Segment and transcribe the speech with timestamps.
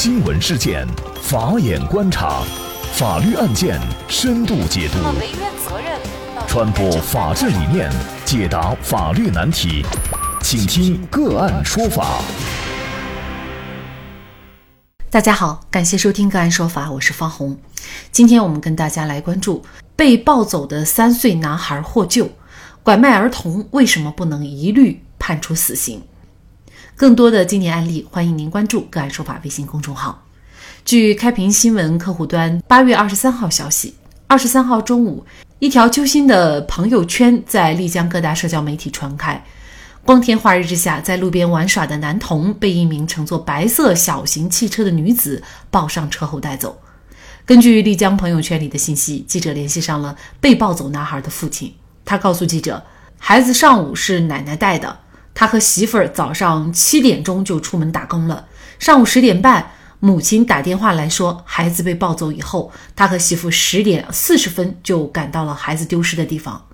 [0.00, 0.86] 新闻事件，
[1.20, 2.44] 法眼观察，
[2.92, 4.98] 法律案件深度解读，
[6.46, 7.90] 传播法治理念，
[8.24, 9.84] 解答法律难题，
[10.40, 12.22] 请听个案说法。
[15.10, 17.58] 大家好，感谢收听个案说法，我是方红。
[18.12, 19.64] 今天我们跟大家来关注
[19.96, 22.30] 被抱走的三岁男孩获救，
[22.84, 26.00] 拐卖儿童为什么不能一律判处死刑？
[26.98, 30.20] 更多的经典案例，欢迎您关注“个案说法”微信公众号。
[30.84, 33.94] 据开平新闻客户端八月二十三号消息，
[34.26, 35.24] 二十三号中午，
[35.60, 39.40] 一条揪心的朋友圈在丽江各大社交媒体传开。
[40.04, 45.40] 光天化日之下，在路边玩耍的男童被一名乘坐白色小型汽车的女子
[45.70, 46.76] 抱上车后带走。
[47.46, 51.72] 根据丽江朋友圈里的信息，记者联系上了被抱走男孩的父亲，
[52.04, 52.82] 他告诉记者，
[53.18, 54.98] 孩子上午是奶奶带的。
[55.38, 58.46] 他和媳妇儿早上七点钟就出门打工了，
[58.80, 59.70] 上午十点半，
[60.00, 66.64] 母亲打电话来说孩子被抱走以后，他和媳妇十点四十分就赶到了孩子丢失的地方。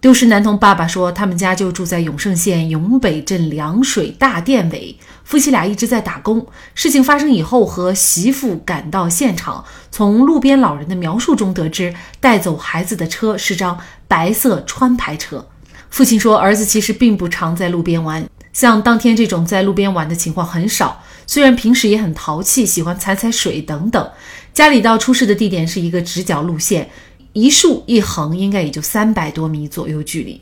[0.00, 6.46] 丢失男童爸爸说，他们家就住在永胜县永北镇凉水大店尾，夫妻俩一直在打工。
[6.74, 15.46] 事情发生以后，和媳妇赶到现场，从路边老人的描述中得知，带走孩子的车是张白色川牌车。
[15.90, 21.02] 父亲说，儿子其实并不常在路边玩，像当天这种在路边玩的情况很少。
[21.26, 24.10] 虽然平时也很淘气，喜欢踩踩水等等。
[24.54, 26.88] 家里到出事的地点是一个直角路线，
[27.32, 30.40] 一竖一横应该也就三百多米左右距离。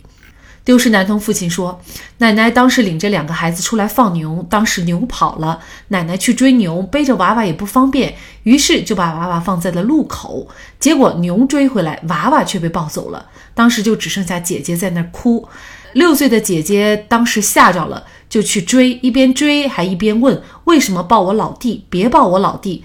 [0.67, 1.81] 丢失男童父亲说，
[2.19, 10.49] 奶奶当时领着两个孩子出来放牛，当时牛跑了，奶奶去追牛，背着娃娃也不方便，于是就把娃娃放在了路口。
[10.81, 13.27] 结果牛追回来，娃娃却被抱走了。
[13.55, 15.49] 当时就只剩下姐姐在那哭。
[15.93, 21.87] 六岁的姐姐当时吓着了，就去追，一边追还一边问：“为什么抱我老弟？
[21.89, 22.85] 别抱我老弟！”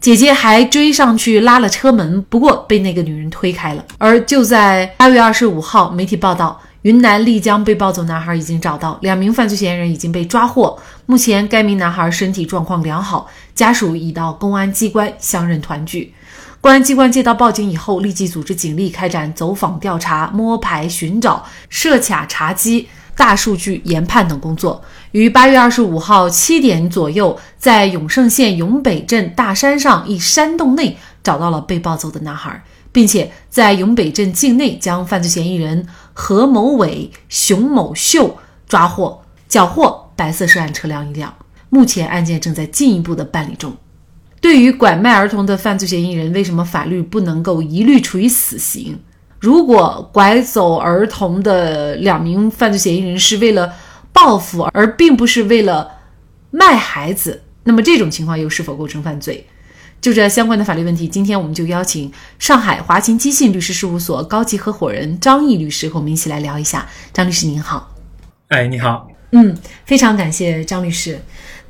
[0.00, 3.84] 姐姐还追上去拉了车门，不过被那个女人推开了。
[3.98, 6.58] 而就在八月二十五号，媒体报道。
[6.82, 10.78] 云南丽江被抱走男孩已经找到，两名犯罪嫌疑人已经被抓获。
[11.04, 16.14] 目前该名男孩身体状况良好，家属已到公安机关相认团聚。
[16.62, 24.82] 公安机关接到报警以后，立即组织警力开展走访调查、摸排寻找、设卡查缉、大数据研判等工作。
[25.12, 32.62] 于八月二十五号七点左右，在永胜县永北镇大山上一山洞内找到了被抱走的男孩。
[32.92, 35.86] 并且在永北镇境内将犯罪嫌疑人
[36.20, 38.36] 何某伟、熊某秀
[38.68, 41.34] 抓获，缴获白色涉案车辆一辆。
[41.70, 43.74] 目前案件正在进一步的办理中。
[44.38, 48.98] 对于拐卖儿童的犯罪嫌疑人，为什么法律不能够一律处以死刑？
[49.38, 53.72] 如果拐走儿童的两名犯罪嫌疑人是为了
[54.12, 55.90] 报复，而并不是为了
[56.50, 59.46] 卖孩子，那么这种情况又是否构成犯罪？
[60.00, 66.88] 就这相关的法律问题，今天我们就邀请上海华勤基信律师事务所高级合伙人张毅律师和我们一起来聊一下。
[67.12, 67.94] 张律师您好，
[68.48, 71.20] 哎，你好，嗯，非常感谢张律师。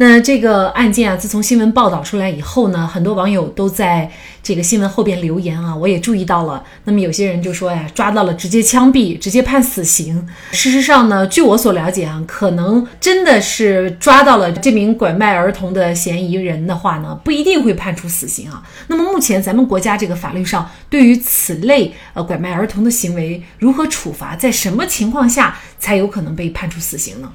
[0.03, 4.11] 那这个案件啊，自从新闻报道出来以后呢，很多网友都在
[4.43, 6.65] 这个新闻后边留言啊，我也注意到了。
[6.85, 10.27] 那么有些人就说呀，抓到了直接枪毙，直接判死刑。
[10.53, 18.63] 事实上呢，据我所了解啊，可能真的是抓到了这名拐卖儿童的嫌疑人的话呢，不一定会判处死刑啊。
[18.87, 27.31] 那么目前咱们国家这个法律上对于此类呃拐卖儿童的行为如何处罚，在什么情况下才有可能被判处死刑呢？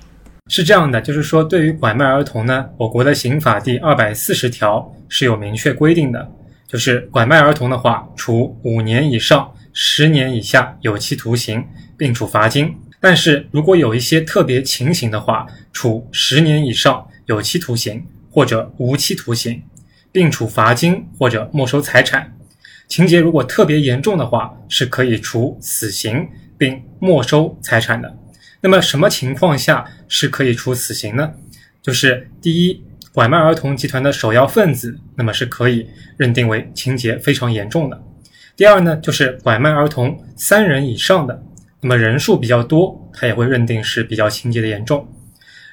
[0.48, 6.32] 是这样的，就是说，对于拐卖儿童呢，我国的刑法第二百四十条是有明确规定的，
[6.68, 11.66] 就是拐卖儿童的话，处五年以上十年以下有期徒刑，
[11.98, 12.68] 并处罚金；
[13.00, 19.64] 但是如果有一些特别情形的话，处十年以上有期徒刑或者无期徒刑，
[20.12, 22.32] 并处罚金或者没收财产。
[22.88, 28.16] 情节如果特别严重的话，是可以处死刑并没收财产的。
[28.62, 31.34] 那么什么情况下是可以处死刑呢？
[31.82, 32.84] 就是第一，
[33.14, 35.88] 拐卖儿童集团的首要分子，那么是可以
[36.18, 38.04] 认定为情节非常严重的。
[38.56, 41.44] 第二呢，就是拐卖儿童三人以上的，
[41.82, 45.08] 那么人数比较多，他也会认定是比较情节的严重。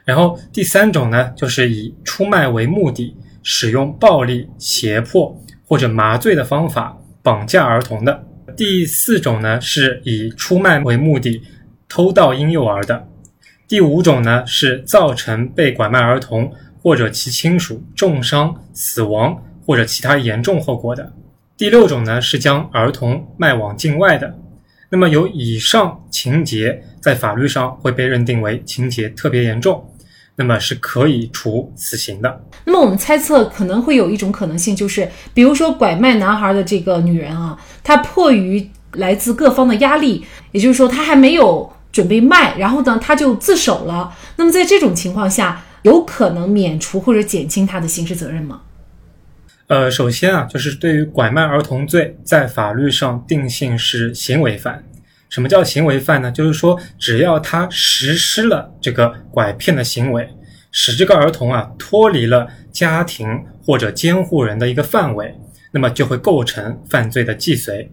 [0.04, 8.22] 然后第三种呢，就是以出卖为目的，使用暴力、胁迫或者麻醉的方法绑架儿童的。
[8.54, 11.42] 第四种呢，是以出卖为目的。
[11.92, 13.06] 偷盗婴幼儿的
[13.68, 16.50] 第五种呢，是造成被拐卖儿童
[16.82, 21.12] 或者其亲属重伤、死亡或者其他严重后果的。
[21.54, 24.34] 第六种呢，是将儿童卖往境外的。
[24.88, 29.86] 那么有以上情节，在法律上会被认定为情节特别严重。
[30.34, 32.42] 那么是可以处死刑的。
[32.64, 37.54] 那么我们猜测可能会有一种可能性，就是比如说拐卖男孩的这个女人啊，
[37.84, 44.12] 她迫于来自各方的压力，也就是说她还没有准备卖，然后呢他就自首了。
[44.36, 48.62] 那么在这种情况下，有可能免除或者减轻他的刑事责任吗？
[49.68, 54.84] 呃，首先啊，就是对于拐卖儿童罪，在法律上定性是行为犯。
[55.30, 56.30] 什么叫行为犯呢？
[56.30, 60.28] 就是说，只要他实施了这个拐骗的行为，
[60.70, 63.26] 使这个儿童啊脱离了家庭
[63.64, 65.34] 或者监护人的一个范围，
[65.70, 67.90] 那么就会构成犯罪的既遂。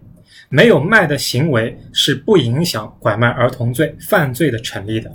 [0.52, 5.10] 没有卖的行为是不影响拐卖儿童罪犯罪的成立的。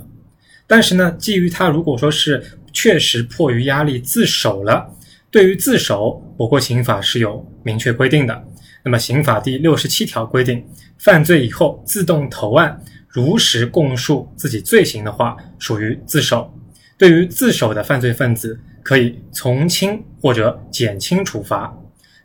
[0.66, 2.42] 但是呢，基于他如果说是
[2.72, 4.92] 确实迫于压力自首了。
[5.30, 8.44] 对于自首，我国刑法是有明确规定的。
[8.82, 10.64] 那么，刑法第六十七条规定，
[10.96, 16.50] 犯罪以后自动投案，如实供述自己罪行的话，属于自首。
[16.96, 21.76] 对于自首的犯罪分子，可以从轻或者减轻处罚。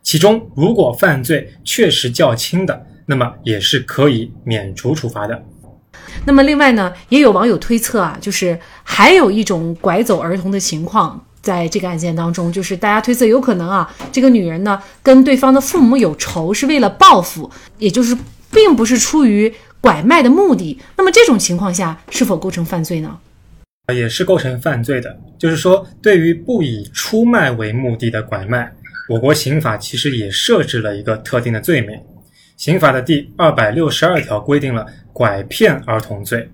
[0.02, 5.44] 其中，如果犯罪确实较轻的，那么也是可以免除处罚的。
[6.26, 11.24] 那么，另外呢，也有网友推测啊，就是还有一种拐走儿童的情况。
[11.42, 17.50] 在这个案件当中，就是大家推测有可能啊，这个女人呢跟对方的父母有仇，是为了报复，
[17.80, 18.16] 也就是
[18.52, 20.80] 并不是出于拐卖的目的。
[20.96, 23.18] 那么这种情况下是否构成犯罪呢？
[23.92, 25.18] 也是构成犯罪的。
[25.40, 28.72] 就是说，对于不以出卖为目的的拐卖，
[29.10, 32.00] 我国刑法其实也设置了一个特定的罪名。
[32.62, 36.48] 刑法的第二百六十二条规定了拐骗儿童罪。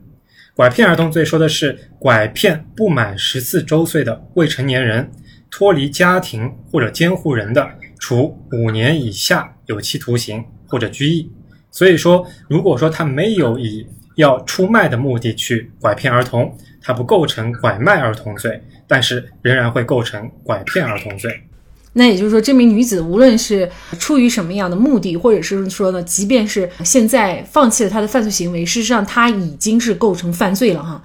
[0.55, 5.11] 拐骗儿童罪说的是拐骗不满十四周岁的未成年人，
[5.51, 7.69] 脱离家庭或者监护人的，
[7.99, 11.29] 处五年以下有期徒刑或者拘役。
[11.71, 21.37] 所以说，如果说他没有以要出卖的目的去拐骗儿童，他不构成拐卖儿童罪，但是仍然会构成拐骗儿童罪。
[21.97, 31.01] 那也就是说，这名女子无论是出于什么样的目的，或者是说呢，即便是现在放弃了她的犯罪行为，事实上她已经是构成犯罪了哈。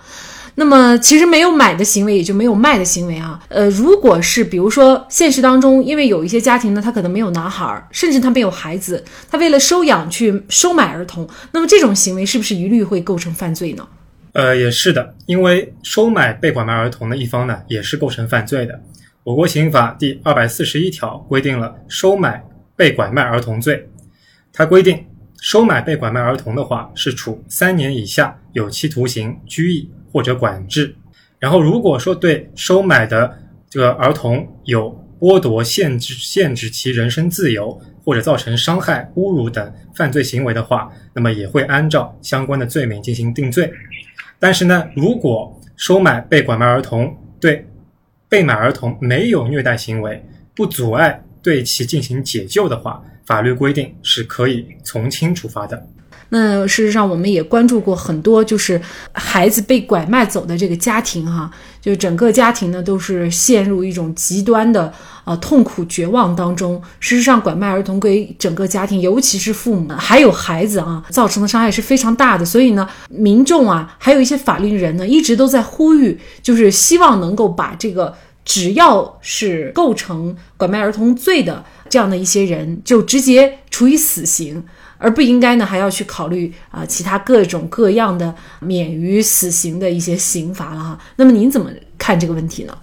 [0.54, 3.40] 那么，其实没有买的行为，也就没有卖的行为啊。
[3.48, 13.88] 呃，如果是比如说现实当中，因为有一些家庭呢，他可能没有男孩，甚至他没有孩子，他为了收养去收买儿童，那么这种行为是不是一律会构成犯罪呢？
[14.34, 18.78] 呃，也是的，因为收买被拐卖儿童的一方呢，也是构成犯罪的。
[19.24, 23.88] 我国刑法第二百四十一条规定了收买被拐卖儿童罪，
[24.52, 25.06] 它规定
[25.40, 30.96] 收买被拐卖儿童的话是处三年以下有期徒刑、拘役或者管制。
[31.38, 33.38] 然后，如果说对收买的
[33.70, 34.90] 这个儿童有
[35.20, 43.72] 剥夺、限制、限制其人身自由或者造成伤害、侮辱等犯罪行为的话，那么也会按照相关的罪名进行定罪。
[44.40, 47.64] 但是呢，如果收买被拐卖儿童对
[48.32, 50.24] 被买儿童没有虐待行为，
[50.54, 55.86] 不阻碍对其进行解救的话，法律规定是可以从轻处罚的。
[56.30, 58.80] 那事实上，我们也关注过很多，就是
[59.12, 61.50] 孩子被拐卖走的这个家庭，哈，
[61.82, 64.90] 就整个家庭呢都是陷入一种极端的
[65.24, 66.80] 呃痛苦绝望当中。
[67.00, 72.44] 事实上，拐卖儿童给整个家庭，尤其是父母还有孩子啊，造成的伤害是非常大的。
[72.44, 78.14] 所以呢，民众啊，还有一些法律人呢，一直都在呼吁，就是希望能够把这个
[78.44, 84.64] 只要是构成拐卖儿童罪的这样的一些人，就直接处以死刑。
[85.02, 90.98] 而不应该呢，还要去考虑啊其他各种各样的免于死刑的一些刑罚了哈。
[91.16, 92.78] 那么您怎么看这个问题呢？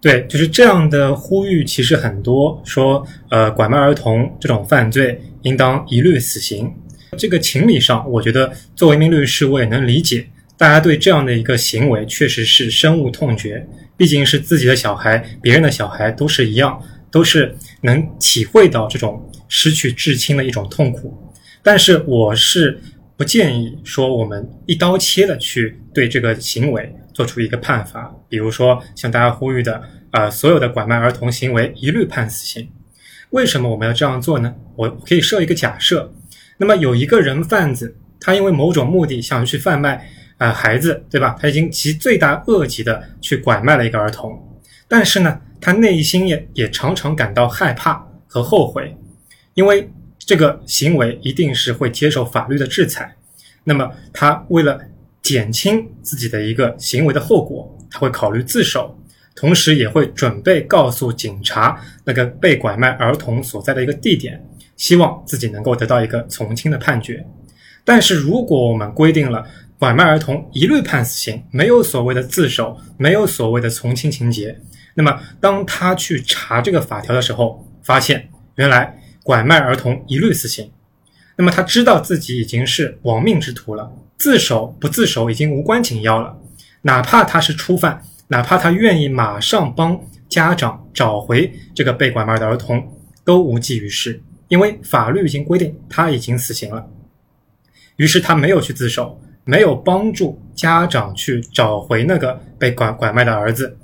[0.00, 6.72] 对，就是这样的呼吁，其实很多说，呃，拐卖儿童这种犯罪应当一律死刑。
[7.16, 13.66] 这个情理上，我觉得作为一名律师，我也能理解，大家对这样的一个行为确实是深恶痛绝。
[13.96, 21.27] 毕竟是自己的小孩，别人的小孩都是一样，都是能体会到这种失去至亲的一种痛苦。
[21.70, 22.80] 但是我是
[23.14, 29.82] 不建议说我们一刀切的去对这个行为做出一个判罚，比如说像大家呼吁的，
[30.12, 32.66] 呃，所有的拐卖儿童行为一律判死刑。
[33.32, 34.54] 为什么我们要这样做呢？
[34.76, 36.10] 我可以设一个假设，
[36.56, 40.08] 那么有一个人贩子，他因为某种目的想去贩卖
[40.38, 41.36] 啊孩子，对吧？
[41.38, 44.32] 他已经极罪大恶极的去拐卖了一个儿童，
[44.88, 48.96] 但是呢，他内心也也常常感到害怕和后悔，
[49.52, 49.86] 因为。
[50.28, 53.16] 这个行为一定是会接受法律的制裁，
[53.64, 54.78] 那么他为了
[55.22, 58.94] 减轻自己的一个行为的后果，他会考虑自首，
[59.34, 64.38] 同时也会准备告诉警察那个被拐卖儿童所在的一个地点，
[64.76, 67.26] 希望自己能够得到一个从轻的判决。
[67.82, 69.46] 但是如果我们规定了
[69.78, 74.60] 拐卖儿童一律判死刑，没有所谓的自首，没有所谓的从轻情节。
[74.92, 78.97] 那么，当他去查这个法条的时候，发现原来
[79.28, 80.72] 拐卖儿童一律死刑。
[81.36, 86.34] 那么他知道自己已经是亡命之徒了，自首不自首已经无关紧要了。
[86.80, 92.82] 哪怕他是初犯，哪怕他愿意马上帮家长找回这个被拐卖的儿童，
[93.22, 94.18] 都无济于事，
[94.48, 96.88] 因为法律已经规定他已经死刑了。
[97.96, 103.76] 于是他没有去自首，没有帮助家长去找回那个被拐拐卖的儿子，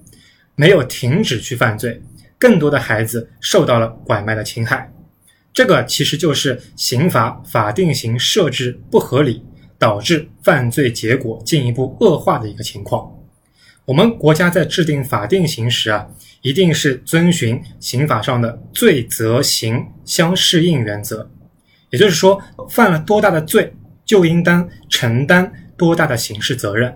[0.54, 2.00] 没有停止去犯罪，
[2.38, 4.90] 更多的孩子受到了拐卖的侵害。
[5.54, 9.40] 这个其实就是刑法法定刑设置不合理，
[9.78, 13.08] 导致犯罪结果进一步恶化的一个情况。
[13.84, 16.08] 我们国家在制定法定刑时啊，
[16.42, 21.30] 一定是遵循刑法上的罪责刑相适应原则，
[21.90, 23.72] 也就是说，犯了多大的罪，
[24.04, 26.92] 就应当承担多大的刑事责任，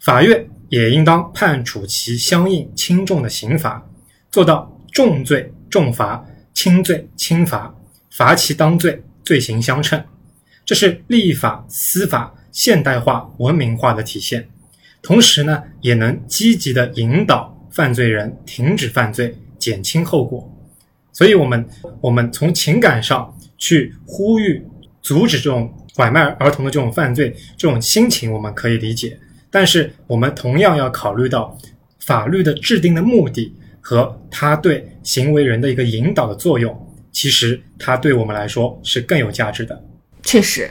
[0.00, 3.82] 法院也应当判处其相应轻重的刑罚，
[4.30, 7.74] 做到重罪重罚，轻罪轻罚。
[8.16, 10.00] 罚其当罪，罪行相称，
[10.64, 14.48] 这是立法司法现代化文明化的体现。
[15.02, 20.48] 同时呢，也能积极的引导犯罪人停止犯罪，减轻后果。
[21.12, 21.66] 所以，我们
[22.00, 24.64] 我们从情感上去呼吁
[25.02, 29.18] 阻止这种拐卖儿童的这种犯罪，这种心情我们可以理解。
[29.50, 31.58] 但是，我们同样要考虑到
[31.98, 36.80] 法律的制定的目的和它对行为人的一个引导的作用。
[37.14, 39.82] 其实，它对我们来说是更有价值的。
[40.24, 40.70] 确实，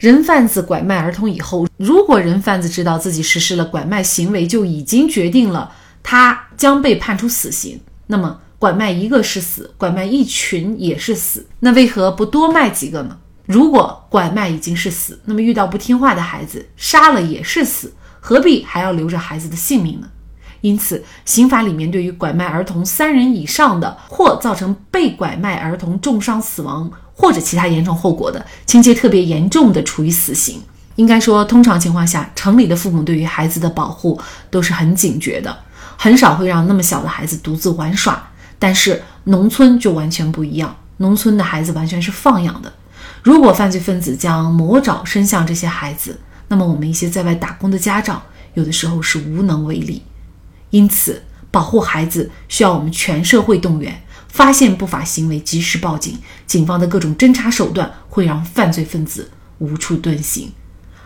[0.00, 5.72] 人贩子拐卖儿童以后，如果人贩子知道自己实施了拐卖行为，就已经决定了
[6.02, 7.80] 他将被判处死刑。
[8.08, 11.46] 那么，拐卖一个是死，拐卖一群也是死。
[11.60, 13.16] 那为何不多卖几个呢？
[13.46, 20.10] 如果拐卖已经是死，那么遇到不听话的孩子，杀了也是死，何必还要留着孩子的性命呢？
[20.64, 30.58] 因此，刑法里面对于拐卖儿童三人以上的，或造成被拐卖儿童重伤死亡或者其他严重后果的，情节特别严重的，处以死刑。
[30.94, 34.18] 应该说，通常情况下，城里的父母对于孩子的保护
[34.48, 35.54] 都是很警觉的，
[35.98, 38.30] 很少会让那么小的孩子独自玩耍。
[38.58, 42.72] 但是农村就完全不一样，农村的孩子完全是放养的。
[43.22, 46.18] 如果犯罪分子将魔爪伸向这些孩子，
[46.48, 48.22] 那么我们一些在外打工的家长，
[48.54, 50.00] 有的时候是无能为力。
[50.74, 54.02] 因此，保护孩子需要我们全社会动员。
[54.26, 56.18] 发现不法行为，及时报警。
[56.44, 60.50] 警方的各种侦查手段会让犯罪分子无处遁形。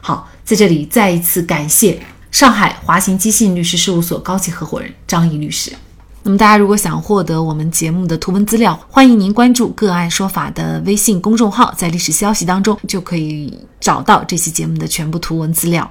[0.00, 5.70] 好，在这里再一次感谢上海华行基信律师事务所高级合伙人张毅律师。
[6.22, 15.90] 那么，大家如果想获得我们节目的图文资料，欢迎您关注“个案说法”的微信公众号，在历史消息当中就可以找到这期节目的全部图文资料。